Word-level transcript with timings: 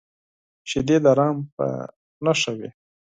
شیدې 0.69 0.97
د 1.03 1.07
رحم 1.17 1.37
په 1.55 1.65
نښه 2.23 2.51
وي 2.57 2.69